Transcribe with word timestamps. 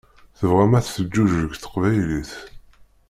Tebɣam 0.39 0.73
ad 0.77 0.85
teǧǧuǧeg 0.85 1.51
teqbaylit. 1.57 2.31